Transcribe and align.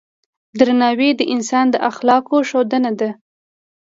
درناوی 0.59 1.09
د 1.15 1.21
انسان 1.33 1.65
د 1.71 1.75
اخلاقو 1.89 2.37
ښودنه 2.49 2.91
ده. 2.99 3.09